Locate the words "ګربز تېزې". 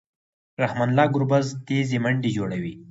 1.15-1.97